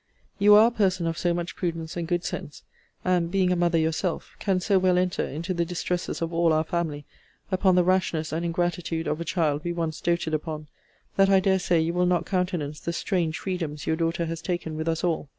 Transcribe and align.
You 0.39 0.55
are 0.55 0.65
a 0.65 0.71
person 0.71 1.05
of 1.05 1.15
so 1.15 1.31
much 1.31 1.55
prudence 1.55 1.95
and 1.95 2.07
good 2.07 2.23
sense, 2.23 2.63
and 3.05 3.29
(being 3.29 3.51
a 3.51 3.55
mother 3.55 3.77
yourself) 3.77 4.35
can 4.39 4.59
so 4.59 4.79
well 4.79 4.97
enter 4.97 5.23
into 5.23 5.53
the 5.53 5.63
distresses 5.63 6.23
of 6.23 6.33
all 6.33 6.51
our 6.53 6.63
family, 6.63 7.05
upon 7.51 7.75
the 7.75 7.83
rashness 7.83 8.31
and 8.33 8.43
ingratitude 8.43 9.05
of 9.05 9.21
a 9.21 9.25
child 9.25 9.63
we 9.63 9.73
once 9.73 10.01
doated 10.01 10.33
upon, 10.33 10.65
that, 11.17 11.29
I 11.29 11.39
dare 11.39 11.59
say, 11.59 11.79
you 11.79 11.93
will 11.93 12.07
not 12.07 12.25
countenance 12.25 12.79
the 12.79 12.93
strange 12.93 13.37
freedoms 13.37 13.85
your 13.85 13.95
daughter 13.95 14.25
has 14.25 14.41
taken 14.41 14.75
with 14.75 14.87
us 14.87 15.03
all. 15.03 15.29